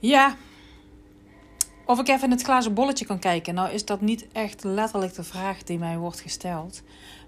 Ja, 0.00 0.36
of 1.86 1.98
ik 1.98 2.08
even 2.08 2.24
in 2.24 2.30
het 2.30 2.42
glazen 2.42 2.74
bolletje 2.74 3.06
kan 3.06 3.18
kijken. 3.18 3.54
Nou 3.54 3.72
is 3.72 3.84
dat 3.84 4.00
niet 4.00 4.26
echt 4.32 4.64
letterlijk 4.64 5.14
de 5.14 5.22
vraag 5.22 5.62
die 5.62 5.78
mij 5.78 5.98
wordt 5.98 6.20
gesteld. 6.20 6.82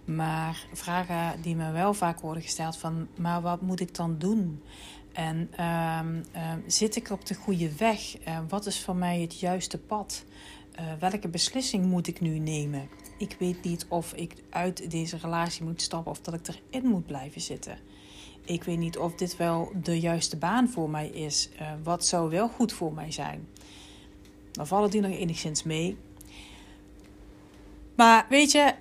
Maar 0.05 0.67
vragen 0.73 1.43
die 1.43 1.57
me 1.57 1.71
wel 1.71 1.95
vaak 1.95 2.21
worden 2.21 2.43
gesteld 2.43 2.77
van... 2.77 3.09
maar 3.17 3.41
wat 3.41 3.61
moet 3.61 3.81
ik 3.81 3.95
dan 3.95 4.19
doen? 4.19 4.63
En 5.13 5.49
ehm, 5.57 6.23
ehm, 6.33 6.59
zit 6.67 6.97
ik 6.97 7.11
op 7.11 7.27
de 7.27 7.35
goede 7.35 7.77
weg? 7.77 8.27
Uh, 8.29 8.39
wat 8.49 8.67
is 8.67 8.81
voor 8.81 8.97
mij 8.97 9.21
het 9.21 9.41
juiste 9.41 9.79
pad? 9.79 10.25
Uh, 10.81 10.93
welke 10.99 11.29
beslissing 11.29 11.87
moet 11.87 12.07
ik 12.07 12.21
nu 12.21 12.39
nemen? 12.39 12.89
Ik 13.19 13.37
weet 13.39 13.65
niet 13.65 13.87
of 13.89 14.13
ik 14.13 14.35
uit 14.51 14.91
deze 14.91 15.17
relatie 15.17 15.65
moet 15.65 15.83
stappen 15.83 16.13
of 16.13 16.21
dat 16.21 16.35
ik 16.35 16.49
erin 16.71 16.89
moet 16.89 17.07
blijven 17.07 17.41
zitten. 17.41 17.79
Ik 18.45 18.65
weet 18.65 18.79
niet 18.79 18.99
of 18.99 19.15
dit 19.15 19.37
wel 19.37 19.73
de 19.83 20.01
juiste 20.01 20.37
baan 20.37 20.69
voor 20.69 20.91
mij 20.91 21.09
is. 21.09 21.49
Uh, 21.61 21.69
wat 21.83 22.07
zou 22.07 22.31
wel 22.31 22.49
goed 22.49 22.73
voor 22.73 22.93
mij 22.93 23.11
zijn? 23.11 23.49
Dan 24.53 24.67
vallen 24.67 24.91
die 24.91 25.01
nog 25.01 25.11
enigszins 25.11 25.63
mee. 25.63 25.97
Maar 27.95 28.27
weet 28.29 28.53
je, 28.53 28.75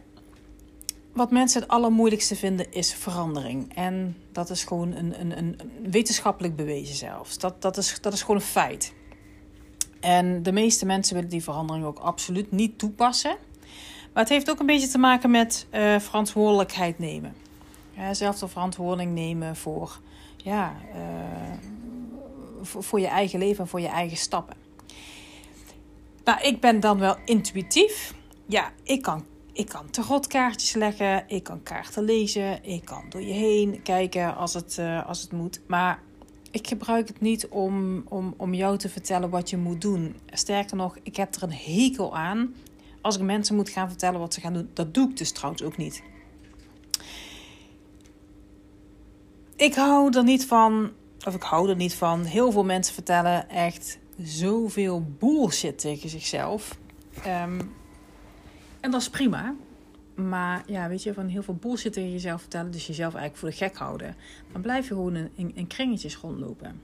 wat 1.13 1.31
mensen 1.31 1.61
het 1.61 1.69
allermoeilijkste 1.69 2.35
vinden 2.35 2.73
is 2.73 2.93
verandering. 2.93 3.75
En 3.75 4.17
dat 4.31 4.49
is 4.49 4.63
gewoon 4.63 4.93
een, 4.93 5.19
een, 5.19 5.37
een 5.37 5.59
wetenschappelijk 5.91 6.55
bewezen 6.55 6.95
zelfs. 6.95 7.37
Dat, 7.37 7.61
dat, 7.61 7.77
is, 7.77 7.97
dat 8.01 8.13
is 8.13 8.21
gewoon 8.21 8.35
een 8.35 8.41
feit. 8.41 8.93
En 9.99 10.43
de 10.43 10.51
meeste 10.51 10.85
mensen 10.85 11.15
willen 11.15 11.29
die 11.29 11.43
verandering 11.43 11.85
ook 11.85 11.99
absoluut 11.99 12.51
niet 12.51 12.79
toepassen. 12.79 13.37
Maar 14.13 14.23
het 14.23 14.31
heeft 14.31 14.49
ook 14.49 14.59
een 14.59 14.65
beetje 14.65 14.87
te 14.87 14.97
maken 14.97 15.31
met 15.31 15.67
uh, 15.73 15.99
verantwoordelijkheid 15.99 16.99
nemen. 16.99 17.35
Ja, 18.01 18.13
zelf 18.13 18.39
de 18.39 18.47
verantwoording 18.47 19.13
nemen 19.13 19.55
voor, 19.55 19.99
ja, 20.37 20.75
uh, 20.95 21.57
voor, 22.61 22.83
voor 22.83 22.99
je 22.99 23.07
eigen 23.07 23.39
leven 23.39 23.63
en 23.63 23.69
voor 23.69 23.81
je 23.81 23.87
eigen 23.87 24.17
stappen. 24.17 24.55
Nou, 26.23 26.41
ik 26.41 26.59
ben 26.59 26.79
dan 26.79 26.99
wel 26.99 27.15
intuïtief. 27.25 28.13
Ja, 28.45 28.71
ik 28.83 29.01
kan, 29.01 29.25
ik 29.53 29.67
kan 29.67 29.89
tarotkaartjes 29.89 30.73
leggen, 30.73 31.23
ik 31.27 31.43
kan 31.43 31.63
kaarten 31.63 32.03
lezen, 32.03 32.63
ik 32.63 32.85
kan 32.85 33.05
door 33.09 33.21
je 33.21 33.33
heen 33.33 33.81
kijken 33.81 34.35
als 34.35 34.53
het, 34.53 34.77
uh, 34.79 35.07
als 35.07 35.21
het 35.21 35.31
moet. 35.31 35.61
Maar 35.67 35.99
ik 36.51 36.67
gebruik 36.67 37.07
het 37.07 37.21
niet 37.21 37.47
om, 37.47 38.03
om, 38.07 38.33
om 38.37 38.53
jou 38.53 38.77
te 38.77 38.89
vertellen 38.89 39.29
wat 39.29 39.49
je 39.49 39.57
moet 39.57 39.81
doen. 39.81 40.15
Sterker 40.25 40.75
nog, 40.75 40.97
ik 41.03 41.15
heb 41.15 41.35
er 41.35 41.43
een 41.43 41.53
hekel 41.53 42.15
aan 42.15 42.55
als 43.01 43.15
ik 43.15 43.21
mensen 43.21 43.55
moet 43.55 43.69
gaan 43.69 43.89
vertellen 43.89 44.19
wat 44.19 44.33
ze 44.33 44.41
gaan 44.41 44.53
doen. 44.53 44.69
Dat 44.73 44.93
doe 44.93 45.09
ik 45.09 45.17
dus 45.17 45.31
trouwens 45.31 45.63
ook 45.63 45.77
niet. 45.77 46.03
Ik 49.61 49.75
hou 49.75 50.17
er 50.17 50.23
niet 50.23 50.45
van, 50.45 50.91
of 51.27 51.35
ik 51.35 51.41
hou 51.41 51.69
er 51.69 51.75
niet 51.75 51.93
van, 51.93 52.23
heel 52.23 52.51
veel 52.51 52.63
mensen 52.63 52.93
vertellen 52.93 53.49
echt 53.49 53.99
zoveel 54.23 55.05
bullshit 55.19 55.79
tegen 55.79 56.09
zichzelf. 56.09 56.77
Um, 57.17 57.73
en 58.79 58.91
dat 58.91 59.01
is 59.01 59.09
prima. 59.09 59.55
Maar 60.15 60.63
ja, 60.65 60.87
weet 60.87 61.03
je, 61.03 61.13
van 61.13 61.27
heel 61.27 61.43
veel 61.43 61.55
bullshit 61.55 61.93
tegen 61.93 62.11
jezelf 62.11 62.41
vertellen, 62.41 62.71
dus 62.71 62.87
jezelf 62.87 63.13
eigenlijk 63.15 63.37
voor 63.37 63.49
de 63.49 63.71
gek 63.71 63.77
houden. 63.77 64.15
Dan 64.51 64.61
blijf 64.61 64.87
je 64.87 64.93
gewoon 64.93 65.15
in, 65.15 65.51
in, 65.55 65.67
kringetjes 65.67 66.17
rondlopen. 66.17 66.81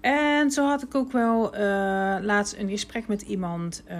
En 0.00 0.50
zo 0.50 0.66
had 0.66 0.82
ik 0.82 0.94
ook 0.94 1.12
wel 1.12 1.54
uh, 1.54 1.60
laatst 2.20 2.54
een 2.54 2.68
gesprek 2.68 3.06
met 3.06 3.22
iemand. 3.22 3.82
Uh, 3.90 3.94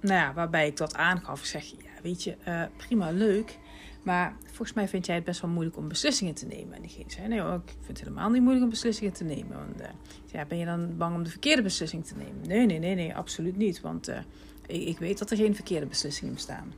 nou 0.00 0.20
ja, 0.20 0.32
waarbij 0.34 0.66
ik 0.66 0.76
dat 0.76 0.94
aangaf. 0.94 1.40
Ik 1.40 1.46
zeg, 1.46 1.64
ja, 1.64 2.02
weet 2.02 2.24
je, 2.24 2.36
uh, 2.48 2.62
prima, 2.76 3.10
leuk. 3.10 3.58
Maar 4.06 4.36
volgens 4.44 4.72
mij 4.72 4.88
vind 4.88 5.06
jij 5.06 5.14
het 5.14 5.24
best 5.24 5.40
wel 5.40 5.50
moeilijk 5.50 5.76
om 5.76 5.88
beslissingen 5.88 6.34
te 6.34 6.46
nemen. 6.46 6.74
En 6.74 6.82
diegene 6.82 7.04
zei, 7.10 7.28
nee 7.28 7.38
ik 7.38 7.74
vind 7.80 7.86
het 7.86 8.00
helemaal 8.00 8.30
niet 8.30 8.40
moeilijk 8.40 8.64
om 8.64 8.70
beslissingen 8.70 9.12
te 9.12 9.24
nemen. 9.24 9.56
Want 9.56 9.80
uh, 9.80 9.86
ja, 10.32 10.44
ben 10.44 10.58
je 10.58 10.64
dan 10.64 10.96
bang 10.96 11.14
om 11.14 11.22
de 11.22 11.30
verkeerde 11.30 11.62
beslissing 11.62 12.06
te 12.06 12.14
nemen? 12.16 12.48
Nee, 12.48 12.66
nee, 12.66 12.78
nee, 12.78 12.94
nee, 12.94 13.14
absoluut 13.14 13.56
niet. 13.56 13.80
Want 13.80 14.08
uh, 14.08 14.18
ik, 14.66 14.82
ik, 14.82 14.98
weet 14.98 15.18
dat 15.18 15.30
er 15.30 15.36
geen 15.36 15.54
verkeerde 15.54 15.86
beslissingen 15.86 16.34
bestaan. 16.34 16.72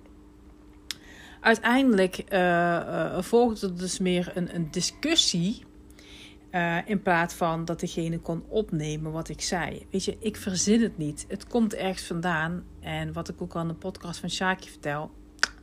Uiteindelijk 1.41 2.25
uh, 2.33 3.21
volgde 3.21 3.67
er 3.67 3.77
dus 3.77 3.99
meer 3.99 4.33
een, 4.35 4.55
een 4.55 4.71
discussie. 4.71 5.65
in 6.85 7.03
plaats 7.03 7.35
van 7.35 7.65
dat 7.65 7.81
degene 7.81 8.19
kon 8.19 8.45
opnemen 8.49 9.13
wat 9.13 9.29
ik 9.29 9.41
zei. 9.41 9.87
Weet 9.91 10.05
je, 10.05 10.17
ik 10.21 10.37
verzin 10.37 10.83
het 10.83 10.99
niet. 10.99 11.25
Het 11.29 11.47
komt 11.47 11.75
ergens 11.75 12.07
vandaan. 12.07 12.65
En 12.81 13.13
wat 13.13 13.29
ik 13.29 13.43
ook 13.43 13.55
al 13.55 13.61
in 13.61 13.69
de 13.69 13.75
podcast 13.75 14.21
van 14.21 14.31
Shaki 14.31 14.69
vertel 14.69 15.11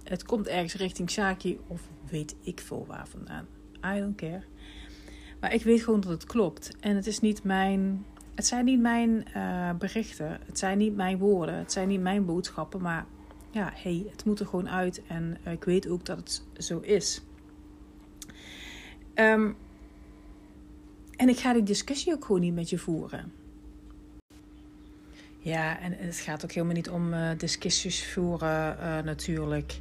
het 0.05 0.23
komt 0.23 0.47
ergens 0.47 0.73
richting 0.73 1.09
Saki 1.09 1.59
of 1.67 1.81
weet 2.09 2.35
ik 2.41 2.59
veel 2.59 2.85
waar 2.87 3.07
vandaan. 3.07 3.47
I 3.95 3.99
don't 3.99 4.15
care. 4.15 4.43
Maar 5.39 5.53
ik 5.53 5.63
weet 5.63 5.83
gewoon 5.83 5.99
dat 5.99 6.11
het 6.11 6.25
klopt. 6.25 6.75
En 6.79 6.95
het 6.95 7.07
is 7.07 7.19
niet 7.19 7.43
mijn. 7.43 8.05
Het 8.35 8.45
zijn 8.45 8.65
niet 8.65 8.79
mijn 8.79 9.25
uh, 9.35 9.73
berichten. 9.73 10.39
Het 10.45 10.59
zijn 10.59 10.77
niet 10.77 10.95
mijn 10.95 11.17
woorden. 11.17 11.55
Het 11.55 11.71
zijn 11.71 11.87
niet 11.87 12.01
mijn 12.01 12.25
boodschappen. 12.25 12.81
Maar 12.81 13.05
ja, 13.51 13.71
hey, 13.73 14.05
het 14.11 14.25
moet 14.25 14.39
er 14.39 14.45
gewoon 14.45 14.69
uit. 14.69 15.01
En 15.07 15.37
uh, 15.45 15.53
ik 15.53 15.63
weet 15.63 15.87
ook 15.87 16.05
dat 16.05 16.17
het 16.17 16.43
zo 16.65 16.79
is. 16.79 17.21
Um, 19.15 19.55
en 21.15 21.29
ik 21.29 21.37
ga 21.37 21.53
die 21.53 21.63
discussie 21.63 22.13
ook 22.13 22.25
gewoon 22.25 22.41
niet 22.41 22.53
met 22.53 22.69
je 22.69 22.77
voeren. 22.77 23.31
Ja, 25.45 25.79
en 25.79 25.95
het 25.97 26.15
gaat 26.15 26.43
ook 26.43 26.51
helemaal 26.51 26.75
niet 26.75 26.89
om 26.89 27.13
uh, 27.13 27.29
discussies 27.37 28.05
voeren 28.05 28.77
uh, 28.79 28.99
natuurlijk. 28.99 29.79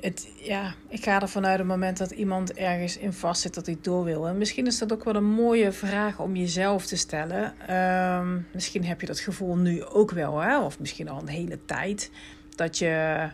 Het, 0.00 0.28
ja, 0.36 0.74
ik 0.88 1.02
ga 1.02 1.20
ervan 1.20 1.44
uit 1.46 1.52
op 1.52 1.58
het 1.58 1.68
moment 1.68 1.98
dat 1.98 2.10
iemand 2.10 2.52
ergens 2.52 2.96
in 2.96 3.12
vast 3.12 3.40
zit 3.40 3.54
dat 3.54 3.66
hij 3.66 3.78
door 3.80 4.04
wil. 4.04 4.26
En 4.26 4.38
misschien 4.38 4.66
is 4.66 4.78
dat 4.78 4.92
ook 4.92 5.04
wel 5.04 5.14
een 5.14 5.32
mooie 5.32 5.72
vraag 5.72 6.18
om 6.18 6.36
jezelf 6.36 6.86
te 6.86 6.96
stellen. 6.96 7.54
Um, 7.76 8.46
misschien 8.52 8.84
heb 8.84 9.00
je 9.00 9.06
dat 9.06 9.20
gevoel 9.20 9.56
nu 9.56 9.84
ook 9.84 10.10
wel, 10.10 10.38
hè? 10.38 10.60
of 10.60 10.78
misschien 10.78 11.08
al 11.08 11.20
een 11.20 11.28
hele 11.28 11.58
tijd. 11.64 12.10
Dat 12.54 12.78
je, 12.78 13.28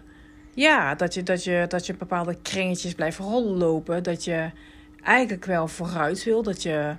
ja, 0.55 0.95
dat 0.95 1.15
je, 1.15 1.23
dat 1.23 1.45
je, 1.45 1.65
dat 1.69 1.87
je 1.87 1.95
bepaalde 1.95 2.37
kringetjes 2.43 2.95
blijft 2.95 3.19
rollopen. 3.19 4.03
Dat 4.03 4.25
je 4.25 4.51
eigenlijk 5.03 5.45
wel 5.45 5.69
vooruit 5.69 6.25
wil. 6.25 6.43
Dat 6.43 6.63
je 6.63 6.97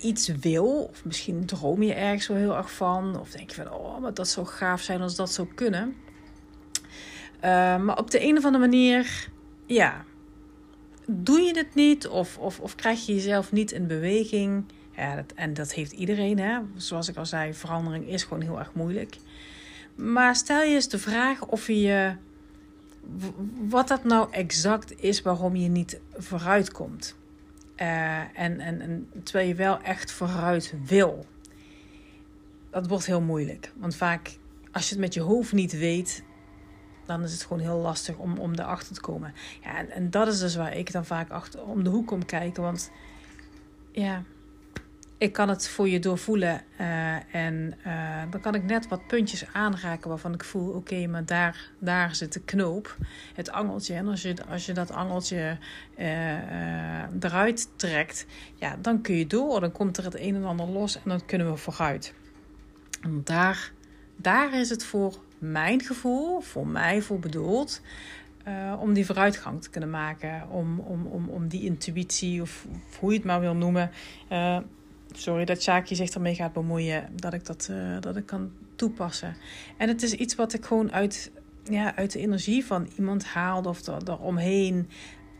iets 0.00 0.28
wil. 0.28 0.88
Of 0.90 1.04
misschien 1.04 1.46
droom 1.46 1.82
je 1.82 1.94
ergens 1.94 2.26
wel 2.26 2.36
heel 2.36 2.56
erg 2.56 2.72
van. 2.72 3.20
Of 3.20 3.30
denk 3.30 3.50
je 3.50 3.56
van, 3.62 3.72
oh, 3.72 4.00
maar 4.00 4.14
dat 4.14 4.28
zou 4.28 4.46
gaaf 4.46 4.80
zijn 4.82 5.00
als 5.00 5.16
dat 5.16 5.32
zou 5.32 5.48
kunnen. 5.54 5.94
Uh, 7.36 7.76
maar 7.76 7.98
op 7.98 8.10
de 8.10 8.22
een 8.22 8.36
of 8.36 8.44
andere 8.44 8.64
manier, 8.64 9.28
ja, 9.66 10.04
doe 11.06 11.40
je 11.40 11.56
het 11.56 11.74
niet 11.74 12.08
of, 12.08 12.38
of, 12.38 12.60
of 12.60 12.74
krijg 12.74 13.06
je 13.06 13.14
jezelf 13.14 13.52
niet 13.52 13.72
in 13.72 13.86
beweging. 13.86 14.64
Ja, 14.96 15.24
en 15.34 15.54
dat 15.54 15.72
heeft 15.72 15.92
iedereen, 15.92 16.38
hè. 16.38 16.58
Zoals 16.76 17.08
ik 17.08 17.16
al 17.16 17.26
zei, 17.26 17.54
verandering 17.54 18.08
is 18.08 18.22
gewoon 18.22 18.42
heel 18.42 18.58
erg 18.58 18.74
moeilijk. 18.74 19.16
Maar 19.94 20.36
stel 20.36 20.62
je 20.62 20.74
eens 20.74 20.88
de 20.88 20.98
vraag 20.98 21.46
of 21.46 21.66
je 21.66 22.14
wat 23.68 23.88
dat 23.88 24.04
nou 24.04 24.28
exact 24.30 25.02
is 25.02 25.22
waarom 25.22 25.56
je 25.56 25.68
niet 25.68 26.00
vooruit 26.16 26.72
komt. 26.72 27.16
Uh, 27.80 28.18
en, 28.18 28.60
en, 28.60 28.80
en 28.80 29.10
terwijl 29.22 29.48
je 29.48 29.54
wel 29.54 29.80
echt 29.80 30.12
vooruit 30.12 30.74
wil. 30.84 31.26
Dat 32.70 32.86
wordt 32.86 33.06
heel 33.06 33.20
moeilijk. 33.20 33.72
Want 33.76 33.96
vaak, 33.96 34.36
als 34.72 34.84
je 34.84 34.90
het 34.90 35.00
met 35.04 35.14
je 35.14 35.20
hoofd 35.20 35.52
niet 35.52 35.78
weet, 35.78 36.24
dan 37.06 37.22
is 37.22 37.32
het 37.32 37.42
gewoon 37.42 37.62
heel 37.62 37.78
lastig 37.78 38.16
om, 38.16 38.38
om 38.38 38.52
erachter 38.52 38.94
te 38.94 39.00
komen. 39.00 39.34
Ja, 39.62 39.76
en, 39.76 39.90
en 39.90 40.10
dat 40.10 40.28
is 40.28 40.38
dus 40.38 40.56
waar 40.56 40.76
ik 40.76 40.92
dan 40.92 41.04
vaak 41.04 41.30
achter 41.30 41.62
om 41.62 41.84
de 41.84 41.90
hoek 41.90 42.06
kom 42.06 42.24
kijken. 42.24 42.62
Want 42.62 42.90
ja, 43.92 44.22
ik 45.18 45.32
kan 45.32 45.48
het 45.48 45.68
voor 45.68 45.88
je 45.88 45.98
doorvoelen. 45.98 46.62
Uh, 46.80 47.34
en 47.34 47.74
uh, 47.86 48.22
dan 48.30 48.40
kan 48.40 48.54
ik 48.54 48.64
net 48.64 48.88
wat 48.88 49.06
puntjes 49.06 49.46
aanraken 49.52 50.08
waarvan 50.08 50.34
ik 50.34 50.44
voel: 50.44 50.72
oké, 50.72 51.06
maar 51.06 51.24
daar, 51.24 51.70
daar 51.78 52.14
zit 52.14 52.32
de 52.32 52.40
knoop, 52.40 52.96
het 53.34 53.50
angeltje. 53.50 53.94
En 53.94 54.08
als 54.08 54.22
je, 54.22 54.34
als 54.48 54.66
je 54.66 54.72
dat 54.72 54.90
angeltje 54.90 55.58
uh, 55.98 57.02
eruit 57.20 57.68
trekt, 57.76 58.26
ja, 58.54 58.76
dan 58.80 59.00
kun 59.00 59.14
je 59.14 59.26
door. 59.26 59.60
Dan 59.60 59.72
komt 59.72 59.96
er 59.96 60.04
het 60.04 60.18
een 60.18 60.34
en 60.34 60.44
ander 60.44 60.66
los 60.66 60.96
en 60.96 61.02
dan 61.04 61.26
kunnen 61.26 61.50
we 61.50 61.56
vooruit. 61.56 62.14
En 63.02 63.20
daar, 63.24 63.72
daar 64.16 64.54
is 64.54 64.70
het 64.70 64.84
voor 64.84 65.18
mijn 65.38 65.82
gevoel, 65.82 66.40
voor 66.40 66.66
mij 66.66 67.02
voor 67.02 67.18
bedoeld. 67.18 67.80
Om 68.80 68.92
die 68.92 69.06
vooruitgang 69.06 69.62
te 69.62 69.70
kunnen 69.70 69.90
maken. 69.90 70.48
Om, 70.50 70.78
om, 70.78 71.06
om, 71.06 71.28
om 71.28 71.48
die 71.48 71.64
intuïtie, 71.64 72.42
of, 72.42 72.66
hoe 72.98 73.10
je 73.10 73.16
het 73.16 73.26
maar 73.26 73.40
wil 73.40 73.54
noemen. 73.54 73.90
Sorry 75.18 75.44
dat 75.44 75.62
Shaki 75.62 75.94
zich 75.94 76.10
ermee 76.10 76.34
gaat 76.34 76.52
bemoeien. 76.52 77.08
Dat 77.14 77.32
ik 77.32 77.46
dat, 77.46 77.68
uh, 77.70 78.00
dat 78.00 78.16
ik 78.16 78.26
kan 78.26 78.50
toepassen. 78.76 79.36
En 79.76 79.88
het 79.88 80.02
is 80.02 80.12
iets 80.12 80.34
wat 80.34 80.52
ik 80.52 80.64
gewoon 80.64 80.92
uit, 80.92 81.30
ja, 81.64 81.96
uit 81.96 82.12
de 82.12 82.18
energie 82.18 82.64
van 82.64 82.88
iemand 82.96 83.24
haalde. 83.24 83.68
Of 83.68 83.86
er, 83.86 84.02
eromheen. 84.04 84.88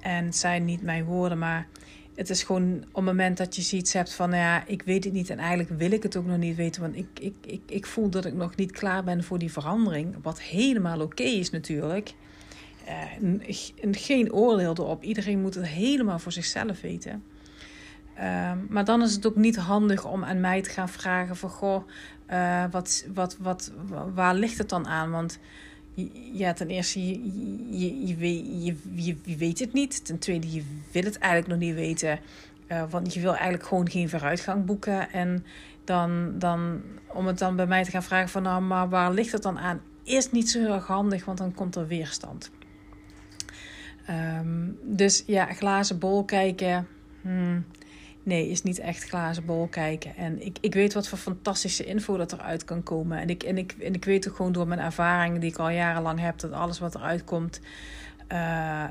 En 0.00 0.24
het 0.24 0.36
zijn 0.36 0.64
niet 0.64 0.82
mijn 0.82 1.04
woorden, 1.04 1.38
maar 1.38 1.68
het 2.14 2.30
is 2.30 2.42
gewoon 2.42 2.76
op 2.76 2.94
het 2.94 3.04
moment 3.04 3.36
dat 3.36 3.56
je 3.56 3.62
zoiets 3.62 3.92
hebt 3.92 4.14
van, 4.14 4.30
nou 4.30 4.42
ja, 4.42 4.66
ik 4.66 4.82
weet 4.82 5.04
het 5.04 5.12
niet 5.12 5.30
en 5.30 5.38
eigenlijk 5.38 5.78
wil 5.78 5.90
ik 5.90 6.02
het 6.02 6.16
ook 6.16 6.26
nog 6.26 6.36
niet 6.36 6.56
weten, 6.56 6.82
want 6.82 6.96
ik, 6.96 7.06
ik, 7.20 7.34
ik, 7.46 7.60
ik 7.66 7.86
voel 7.86 8.08
dat 8.08 8.24
ik 8.24 8.34
nog 8.34 8.56
niet 8.56 8.72
klaar 8.72 9.04
ben 9.04 9.24
voor 9.24 9.38
die 9.38 9.52
verandering, 9.52 10.14
wat 10.22 10.40
helemaal 10.40 11.00
oké 11.00 11.22
is 11.22 11.50
natuurlijk. 11.50 12.14
Uh, 12.88 13.54
geen 13.90 14.32
oordeel 14.32 14.72
erop, 14.72 15.02
iedereen 15.02 15.40
moet 15.40 15.54
het 15.54 15.66
helemaal 15.66 16.18
voor 16.18 16.32
zichzelf 16.32 16.80
weten. 16.80 17.22
Ehm, 18.16 18.58
maar 18.68 18.84
dan 18.84 19.02
is 19.02 19.14
het 19.14 19.26
ook 19.26 19.36
niet 19.36 19.56
handig 19.56 20.04
om 20.04 20.24
aan 20.24 20.40
mij 20.40 20.62
te 20.62 20.70
gaan 20.70 20.88
vragen 20.88 21.36
van 21.36 21.50
goh, 21.50 21.88
uh, 22.30 22.64
wat, 22.70 23.06
wat, 23.14 23.36
wat, 23.40 23.72
waar 24.14 24.34
ligt 24.34 24.58
het 24.58 24.68
dan 24.68 24.86
aan? 24.86 25.10
Want 25.10 25.38
ja, 26.32 26.52
ten 26.52 26.68
eerste, 26.68 27.06
je, 27.06 27.20
je, 27.78 28.06
je, 28.06 28.76
je, 28.94 29.16
je 29.24 29.36
weet 29.36 29.58
het 29.58 29.72
niet. 29.72 30.04
Ten 30.04 30.18
tweede, 30.18 30.52
je 30.52 30.62
wil 30.92 31.02
het 31.02 31.18
eigenlijk 31.18 31.52
nog 31.52 31.68
niet 31.68 31.74
weten. 31.74 32.18
Uh, 32.68 32.82
want 32.90 33.14
je 33.14 33.20
wil 33.20 33.34
eigenlijk 33.34 33.64
gewoon 33.64 33.90
geen 33.90 34.08
vooruitgang 34.08 34.64
boeken. 34.64 35.12
En 35.12 35.44
dan, 35.84 36.38
dan 36.38 36.82
om 37.06 37.26
het 37.26 37.38
dan 37.38 37.56
bij 37.56 37.66
mij 37.66 37.84
te 37.84 37.90
gaan 37.90 38.02
vragen 38.02 38.28
van 38.28 38.42
nou, 38.42 38.62
maar 38.62 38.88
waar 38.88 39.12
ligt 39.12 39.32
het 39.32 39.42
dan 39.42 39.58
aan? 39.58 39.80
Is 40.02 40.30
niet 40.30 40.50
zo 40.50 40.58
heel 40.58 40.74
erg 40.74 40.86
handig, 40.86 41.24
want 41.24 41.38
dan 41.38 41.54
komt 41.54 41.76
er 41.76 41.86
weerstand. 41.86 42.50
Um, 44.10 44.78
dus 44.82 45.22
ja, 45.26 45.52
glazen 45.52 45.98
bol 45.98 46.24
kijken. 46.24 46.86
Hmm, 47.22 47.64
nee, 48.26 48.48
is 48.48 48.62
niet 48.62 48.78
echt 48.78 49.04
glazen 49.04 49.44
bol 49.44 49.66
kijken. 49.66 50.16
En 50.16 50.46
ik, 50.46 50.58
ik 50.60 50.74
weet 50.74 50.94
wat 50.94 51.08
voor 51.08 51.18
fantastische 51.18 51.84
info 51.84 52.16
dat 52.16 52.32
eruit 52.32 52.64
kan 52.64 52.82
komen. 52.82 53.18
En 53.18 53.30
ik, 53.30 53.42
en, 53.42 53.58
ik, 53.58 53.72
en 53.72 53.94
ik 53.94 54.04
weet 54.04 54.28
ook 54.28 54.36
gewoon 54.36 54.52
door 54.52 54.66
mijn 54.66 54.80
ervaring 54.80 55.38
die 55.38 55.50
ik 55.50 55.56
al 55.56 55.70
jarenlang 55.70 56.20
heb, 56.20 56.38
dat 56.38 56.52
alles 56.52 56.78
wat 56.78 56.94
eruit 56.94 57.24
komt. 57.24 57.60
Uh, 58.32 58.84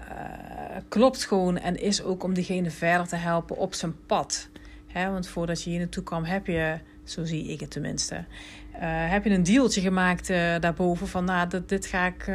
klopt 0.88 1.26
gewoon 1.26 1.58
en 1.58 1.82
is 1.82 2.04
ook 2.04 2.24
om 2.24 2.34
diegene 2.34 2.72
verder 2.72 3.08
te 3.08 3.16
helpen 3.16 3.58
op 3.58 3.74
zijn 3.74 4.06
pad. 4.06 4.50
Want 4.94 5.28
voordat 5.28 5.64
je 5.64 5.70
hier 5.70 5.80
naartoe 5.80 6.04
kwam, 6.04 6.24
heb 6.24 6.48
je, 6.48 6.80
zo 7.04 7.26
zie 7.26 7.48
ik 7.48 7.60
het 7.60 7.72
tenminste, 7.72 8.16
uh, 8.16 8.82
heb 8.82 9.24
je 9.24 9.30
een 9.30 9.44
dealtje 9.44 9.82
gemaakt 9.82 10.28
daarboven 10.60 11.08
van, 11.08 11.26
nou, 11.26 11.50
dit, 11.50 11.70
dit 11.70 11.86
ga 11.86 12.06
ik 12.06 12.28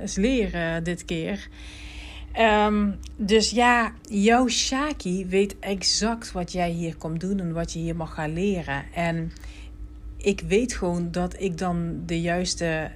eens 0.00 0.16
leren 0.16 0.84
dit 0.84 1.04
keer. 1.04 1.48
Um, 2.38 2.98
dus 3.16 3.50
ja, 3.50 3.92
jouw 4.02 4.48
Shaki 4.48 5.26
weet 5.26 5.58
exact 5.58 6.32
wat 6.32 6.52
jij 6.52 6.70
hier 6.70 6.96
komt 6.96 7.20
doen 7.20 7.38
en 7.38 7.52
wat 7.52 7.72
je 7.72 7.78
hier 7.78 7.96
mag 7.96 8.14
gaan 8.14 8.32
leren. 8.32 8.84
En 8.94 9.32
ik 10.16 10.40
weet 10.40 10.74
gewoon 10.74 11.10
dat 11.10 11.40
ik 11.40 11.58
dan 11.58 12.02
de 12.06 12.20
juiste 12.20 12.90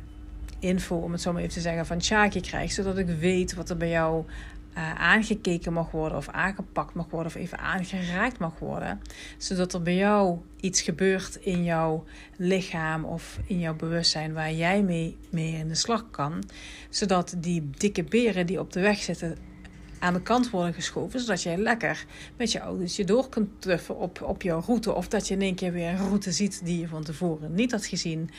info, 0.58 0.96
om 0.96 1.12
het 1.12 1.20
zo 1.20 1.32
maar 1.32 1.42
even 1.42 1.54
te 1.54 1.60
zeggen, 1.60 1.86
van 1.86 2.02
Shaki 2.02 2.40
krijg. 2.40 2.72
Zodat 2.72 2.98
ik 2.98 3.08
weet 3.08 3.54
wat 3.54 3.70
er 3.70 3.76
bij 3.76 3.88
jou 3.88 4.24
uh, 4.76 4.94
aangekeken 4.94 5.72
mag 5.72 5.90
worden 5.90 6.18
of 6.18 6.28
aangepakt 6.28 6.94
mag 6.94 7.10
worden 7.10 7.32
of 7.32 7.38
even 7.38 7.58
aangeraakt 7.58 8.38
mag 8.38 8.58
worden. 8.58 9.00
Zodat 9.36 9.74
er 9.74 9.82
bij 9.82 9.96
jou 9.96 10.38
iets 10.60 10.80
gebeurt 10.82 11.36
in 11.36 11.64
jouw 11.64 12.04
lichaam 12.36 13.04
of 13.04 13.38
in 13.46 13.58
jouw 13.58 13.74
bewustzijn 13.74 14.32
waar 14.32 14.52
jij 14.52 14.82
mee, 14.82 15.16
mee 15.30 15.52
in 15.52 15.68
de 15.68 15.74
slag 15.74 16.10
kan. 16.10 16.42
Zodat 16.88 17.34
die 17.38 17.70
dikke 17.70 18.04
beren 18.04 18.46
die 18.46 18.60
op 18.60 18.72
de 18.72 18.80
weg 18.80 18.98
zitten 18.98 19.36
aan 19.98 20.12
de 20.12 20.22
kant 20.22 20.50
worden 20.50 20.74
geschoven, 20.74 21.20
zodat 21.20 21.42
jij 21.42 21.56
lekker 21.56 22.04
met 22.36 22.52
je 22.52 22.58
autootje 22.58 23.04
door 23.04 23.28
kunt 23.28 23.48
tuffen 23.58 23.98
op, 23.98 24.22
op 24.22 24.42
jouw 24.42 24.62
route. 24.66 24.94
Of 24.94 25.08
dat 25.08 25.28
je 25.28 25.34
in 25.34 25.40
één 25.40 25.54
keer 25.54 25.72
weer 25.72 25.88
een 25.88 25.96
route 25.96 26.32
ziet 26.32 26.60
die 26.64 26.80
je 26.80 26.88
van 26.88 27.02
tevoren 27.04 27.54
niet 27.54 27.70
had 27.70 27.86
gezien. 27.86 28.30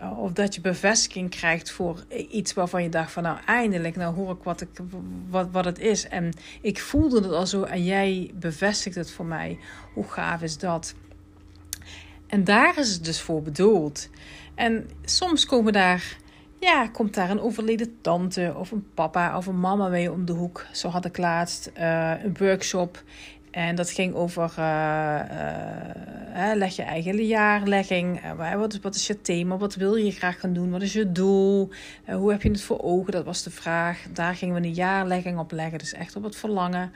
Uh, 0.00 0.18
of 0.18 0.32
dat 0.32 0.54
je 0.54 0.60
bevestiging 0.60 1.30
krijgt 1.30 1.70
voor 1.70 2.04
iets 2.30 2.54
waarvan 2.54 2.82
je 2.82 2.88
dacht 2.88 3.12
van 3.12 3.22
nou 3.22 3.38
eindelijk, 3.46 3.96
nou 3.96 4.14
hoor 4.14 4.30
ik 4.30 4.42
wat, 4.42 4.60
ik, 4.60 4.68
wat, 5.28 5.48
wat 5.50 5.64
het 5.64 5.78
is. 5.78 6.08
En 6.08 6.32
ik 6.60 6.80
voelde 6.80 7.20
het 7.20 7.32
al 7.32 7.46
zo 7.46 7.62
en 7.62 7.84
jij 7.84 8.30
bevestigt 8.34 8.96
het 8.96 9.10
voor 9.10 9.26
mij. 9.26 9.58
Hoe 9.94 10.08
gaaf 10.08 10.42
is 10.42 10.58
dat? 10.58 10.94
En 12.26 12.44
daar 12.44 12.78
is 12.78 12.92
het 12.92 13.04
dus 13.04 13.20
voor 13.20 13.42
bedoeld. 13.42 14.08
En 14.54 14.90
soms 15.04 15.46
komen 15.46 15.72
daar 15.72 16.16
ja, 16.60 16.88
komt 16.88 17.14
daar 17.14 17.30
een 17.30 17.40
overleden 17.40 18.00
tante 18.00 18.54
of 18.56 18.70
een 18.70 18.86
papa 18.94 19.36
of 19.36 19.46
een 19.46 19.60
mama 19.60 19.88
mee 19.88 20.12
om 20.12 20.24
de 20.24 20.32
hoek. 20.32 20.66
Zo 20.72 20.88
had 20.88 21.04
ik 21.04 21.18
laatst 21.18 21.70
uh, 21.78 22.12
een 22.24 22.36
workshop. 22.38 23.02
En 23.50 23.74
dat 23.74 23.90
ging 23.90 24.14
over 24.14 24.54
uh, 24.58 25.20
uh, 26.36 26.54
leg 26.54 26.76
je 26.76 26.82
eigen 26.82 27.26
jaarlegging. 27.26 28.34
wat, 28.56 28.80
wat 28.80 28.94
is 28.94 29.06
je 29.06 29.20
thema? 29.20 29.56
Wat 29.56 29.74
wil 29.74 29.94
je 29.94 30.10
graag 30.10 30.40
gaan 30.40 30.52
doen? 30.52 30.70
Wat 30.70 30.82
is 30.82 30.92
je 30.92 31.12
doel? 31.12 31.70
hoe 32.10 32.30
heb 32.30 32.42
je 32.42 32.50
het 32.50 32.62
voor 32.62 32.80
ogen? 32.82 33.12
Dat 33.12 33.24
was 33.24 33.42
de 33.42 33.50
vraag. 33.50 34.06
Daar 34.12 34.34
gingen 34.34 34.60
we 34.60 34.66
een 34.66 34.74
jaarlegging 34.74 35.38
op 35.38 35.52
leggen. 35.52 35.78
Dus 35.78 35.92
echt 35.92 36.16
op 36.16 36.22
het 36.22 36.36
verlangen. 36.36 36.92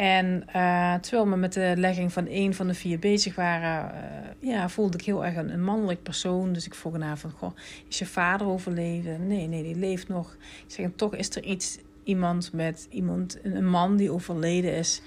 En 0.00 0.44
uh, 0.56 0.94
terwijl 0.94 1.30
we 1.30 1.36
met 1.36 1.52
de 1.52 1.74
legging 1.76 2.12
van 2.12 2.26
één 2.26 2.54
van 2.54 2.66
de 2.66 2.74
vier 2.74 2.98
bezig 2.98 3.34
waren, 3.34 3.94
uh, 3.94 4.50
ja, 4.50 4.68
voelde 4.68 4.98
ik 4.98 5.04
heel 5.04 5.24
erg 5.24 5.36
een, 5.36 5.52
een, 5.52 5.64
mannelijk 5.64 6.02
persoon. 6.02 6.52
Dus 6.52 6.66
ik 6.66 6.74
vroeg 6.74 6.98
naar 6.98 7.18
van, 7.18 7.30
goh, 7.30 7.56
is 7.88 7.98
je 7.98 8.06
vader 8.06 8.46
overleden? 8.46 9.26
Nee, 9.26 9.46
nee, 9.46 9.62
die 9.62 9.76
leeft 9.76 10.08
nog. 10.08 10.36
Ik 10.66 10.74
zeg, 10.74 10.90
toch 10.96 11.14
is 11.14 11.36
er 11.36 11.44
iets, 11.44 11.78
iemand 12.04 12.52
met 12.52 12.86
iemand, 12.90 13.38
een 13.42 13.68
man 13.68 13.96
die 13.96 14.10
overleden 14.10 14.74
is. 14.74 15.02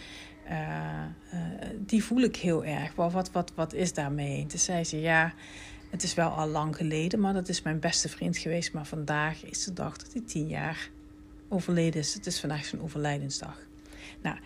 Uh, 0.49 1.05
die 1.77 2.03
voel 2.03 2.21
ik 2.21 2.35
heel 2.35 2.65
erg. 2.65 2.95
Wat, 2.95 3.11
wat, 3.11 3.31
wat, 3.31 3.51
wat 3.55 3.73
is 3.73 3.93
daarmee? 3.93 4.45
Toen 4.45 4.59
zei 4.59 4.83
ze, 4.83 5.01
ja, 5.01 5.33
het 5.89 6.03
is 6.03 6.13
wel 6.13 6.29
al 6.29 6.47
lang 6.47 6.75
geleden, 6.75 7.19
maar 7.19 7.33
dat 7.33 7.49
is 7.49 7.61
mijn 7.61 7.79
beste 7.79 8.09
vriend 8.09 8.37
geweest. 8.37 8.73
Maar 8.73 8.85
vandaag 8.85 9.45
is 9.45 9.63
de 9.63 9.73
dag 9.73 9.97
dat 9.97 10.13
hij 10.13 10.21
tien 10.25 10.47
jaar 10.47 10.89
overleden 11.49 11.99
is. 11.99 12.13
Het 12.13 12.25
is 12.25 12.39
vandaag 12.39 12.65
zijn 12.65 12.81
overlijdensdag. 12.81 13.57
Nou, 14.21 14.37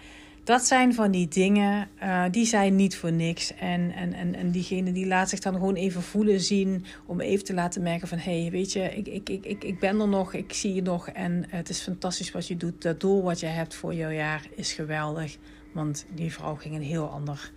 dat 0.48 0.66
zijn 0.66 0.94
van 0.94 1.12
die 1.12 1.28
dingen, 1.28 1.88
uh, 2.04 2.24
die 2.32 2.46
zijn 2.46 2.76
niet 2.76 2.96
voor 2.96 3.12
niks. 3.12 3.54
En, 3.56 3.92
en, 3.92 4.14
en, 4.14 4.36
en 4.36 4.52
diegene 4.52 4.92
die 4.92 5.08
laat 5.08 5.30
zich 5.30 5.40
dan 5.40 5.54
gewoon 5.54 5.76
even 5.76 6.02
voelen, 6.02 6.40
zien, 6.40 6.86
om 7.06 7.20
even 7.20 7.46
te 7.46 7.54
laten 7.54 7.82
merken 7.82 8.08
van... 8.08 8.18
hé, 8.18 8.50
weet 8.50 8.72
je, 8.72 8.96
ik, 8.96 9.08
ik, 9.08 9.30
ik, 9.30 9.46
ik, 9.46 9.64
ik 9.64 9.80
ben 9.80 10.00
er 10.00 10.08
nog, 10.08 10.34
ik 10.34 10.54
zie 10.54 10.74
je 10.74 10.82
nog 10.82 11.10
en 11.10 11.46
het 11.50 11.70
is 11.70 11.82
fantastisch 11.82 12.32
wat 12.32 12.48
je 12.48 12.58
doet. 12.58 12.82
Dat 12.82 13.00
doel 13.00 13.24
wat 13.24 13.40
je 13.40 13.46
hebt 13.46 13.76
voor 13.76 13.94
jouw 13.94 14.10
jaar 14.10 14.48
is 14.56 14.74
geweldig. 14.74 15.38
Want 15.72 16.06
die 16.16 16.34
vrouw 16.34 16.56
ging 16.56 16.76
een 16.76 16.82
heel 16.82 17.10
ander 17.10 17.52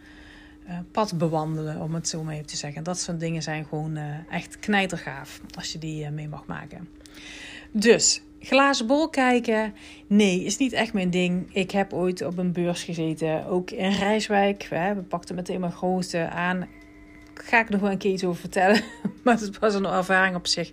uh, 0.68 0.78
pad 0.92 1.18
bewandelen, 1.18 1.80
om 1.80 1.94
het 1.94 2.08
zo 2.08 2.22
maar 2.22 2.34
even 2.34 2.46
te 2.46 2.56
zeggen. 2.56 2.82
Dat 2.82 2.98
soort 2.98 3.20
dingen 3.20 3.42
zijn 3.42 3.64
gewoon 3.64 3.96
uh, 3.96 4.04
echt 4.30 4.58
knijtergaaf 4.58 5.40
als 5.56 5.72
je 5.72 5.78
die 5.78 6.10
mee 6.10 6.28
mag 6.28 6.46
maken. 6.46 6.88
Dus 7.72 8.22
glazen 8.40 8.86
bol 8.86 9.08
kijken, 9.08 9.74
nee, 10.06 10.44
is 10.44 10.56
niet 10.56 10.72
echt 10.72 10.92
mijn 10.92 11.10
ding. 11.10 11.54
Ik 11.54 11.70
heb 11.70 11.92
ooit 11.92 12.22
op 12.22 12.38
een 12.38 12.52
beurs 12.52 12.82
gezeten, 12.82 13.46
ook 13.46 13.70
in 13.70 13.90
Rijswijk. 13.90 14.66
We 14.70 15.02
pakten 15.08 15.34
meteen 15.34 15.60
mijn 15.60 15.72
grootste 15.72 16.28
aan. 16.28 16.68
Ga 17.34 17.60
ik 17.60 17.68
nog 17.68 17.80
wel 17.80 17.90
een 17.90 17.98
keer 17.98 18.12
iets 18.12 18.24
over 18.24 18.40
vertellen, 18.40 18.82
maar 19.24 19.38
het 19.38 19.58
was 19.58 19.74
een 19.74 19.84
ervaring 19.84 20.36
op 20.36 20.46
zich. 20.46 20.72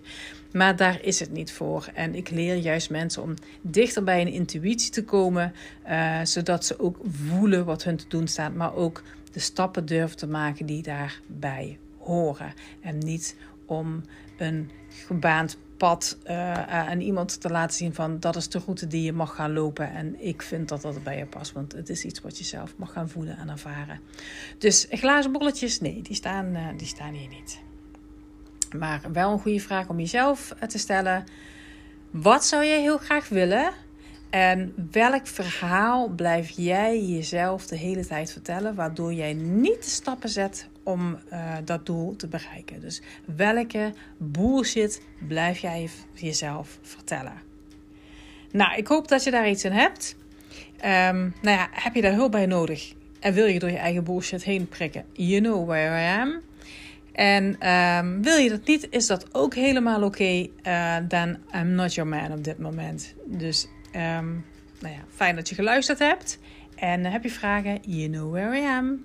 Maar 0.52 0.76
daar 0.76 1.02
is 1.02 1.20
het 1.20 1.32
niet 1.32 1.52
voor. 1.52 1.88
En 1.94 2.14
ik 2.14 2.30
leer 2.30 2.54
juist 2.54 2.90
mensen 2.90 3.22
om 3.22 3.34
dichter 3.60 4.04
bij 4.04 4.20
een 4.20 4.32
intuïtie 4.32 4.90
te 4.90 5.04
komen, 5.04 5.52
uh, 5.88 6.20
zodat 6.22 6.64
ze 6.64 6.80
ook 6.80 6.96
voelen 7.10 7.64
wat 7.64 7.84
hun 7.84 7.96
te 7.96 8.08
doen 8.08 8.28
staat, 8.28 8.54
maar 8.54 8.74
ook 8.74 9.02
de 9.32 9.40
stappen 9.40 9.86
durven 9.86 10.16
te 10.16 10.26
maken 10.26 10.66
die 10.66 10.82
daarbij 10.82 11.78
horen. 11.98 12.54
En 12.80 12.98
niet 12.98 13.36
om 13.66 14.02
een 14.38 14.70
gebaand 14.88 15.58
pad 15.78 16.18
uh, 16.26 16.52
aan 16.68 17.00
iemand 17.00 17.40
te 17.40 17.48
laten 17.50 17.76
zien 17.76 17.94
van 17.94 18.20
dat 18.20 18.36
is 18.36 18.48
de 18.48 18.58
route 18.58 18.86
die 18.86 19.02
je 19.02 19.12
mag 19.12 19.34
gaan 19.34 19.52
lopen. 19.52 19.92
En 19.92 20.24
ik 20.24 20.42
vind 20.42 20.68
dat 20.68 20.82
dat 20.82 21.02
bij 21.02 21.18
je 21.18 21.26
past, 21.26 21.52
want 21.52 21.72
het 21.72 21.88
is 21.88 22.04
iets 22.04 22.20
wat 22.20 22.38
je 22.38 22.44
zelf 22.44 22.74
mag 22.76 22.92
gaan 22.92 23.08
voelen 23.08 23.38
en 23.38 23.48
ervaren. 23.48 24.00
Dus 24.58 24.86
glazen 24.90 25.32
bolletjes, 25.32 25.80
nee, 25.80 26.02
die 26.02 26.16
staan, 26.16 26.46
uh, 26.46 26.68
die 26.76 26.86
staan 26.86 27.14
hier 27.14 27.28
niet. 27.28 27.60
Maar 28.76 29.00
wel 29.12 29.32
een 29.32 29.40
goede 29.40 29.60
vraag 29.60 29.88
om 29.88 29.98
jezelf 29.98 30.54
te 30.66 30.78
stellen. 30.78 31.24
Wat 32.10 32.44
zou 32.44 32.64
jij 32.64 32.80
heel 32.80 32.98
graag 32.98 33.28
willen? 33.28 33.72
En 34.30 34.88
welk 34.90 35.26
verhaal 35.26 36.08
blijf 36.08 36.48
jij 36.48 37.04
jezelf 37.04 37.66
de 37.66 37.76
hele 37.76 38.06
tijd 38.06 38.32
vertellen, 38.32 38.74
waardoor 38.74 39.12
jij 39.12 39.32
niet 39.32 39.84
de 39.84 39.90
stappen 39.90 40.28
zet 40.28 40.68
om 40.88 41.18
uh, 41.32 41.56
dat 41.64 41.86
doel 41.86 42.16
te 42.16 42.26
bereiken? 42.26 42.80
Dus 42.80 43.02
welke 43.24 43.92
bullshit 44.16 45.02
blijf 45.28 45.58
jij 45.58 45.88
jezelf 46.12 46.78
vertellen? 46.82 47.42
Nou, 48.50 48.76
ik 48.76 48.86
hoop 48.86 49.08
dat 49.08 49.24
je 49.24 49.30
daar 49.30 49.48
iets 49.48 49.64
in 49.64 49.72
hebt. 49.72 50.16
Um, 50.74 51.34
nou 51.42 51.56
ja, 51.56 51.68
heb 51.70 51.94
je 51.94 52.02
daar 52.02 52.14
hulp 52.14 52.32
bij 52.32 52.46
nodig? 52.46 52.94
En 53.20 53.32
wil 53.34 53.46
je 53.46 53.58
door 53.58 53.70
je 53.70 53.76
eigen 53.76 54.04
bullshit 54.04 54.44
heen 54.44 54.68
prikken? 54.68 55.04
You 55.12 55.40
know 55.40 55.66
where 55.66 56.02
I 56.02 56.20
am. 56.20 56.40
En 57.12 57.68
um, 57.68 58.22
wil 58.22 58.36
je 58.36 58.48
dat 58.48 58.66
niet, 58.66 58.86
is 58.90 59.06
dat 59.06 59.34
ook 59.34 59.54
helemaal 59.54 60.02
oké. 60.02 60.46
Uh, 60.66 60.96
then 60.96 61.38
I'm 61.54 61.74
not 61.74 61.94
your 61.94 62.10
man 62.10 62.32
op 62.32 62.44
dit 62.44 62.58
moment. 62.58 63.14
Dus 63.24 63.68
Um, 63.92 64.44
nou 64.80 64.94
ja, 64.94 65.00
fijn 65.14 65.36
dat 65.36 65.48
je 65.48 65.54
geluisterd 65.54 65.98
hebt. 65.98 66.38
En 66.74 67.04
heb 67.04 67.22
je 67.22 67.30
vragen? 67.30 67.78
You 67.86 68.10
know 68.10 68.32
where 68.32 68.58
I 68.58 68.64
am. 68.64 69.04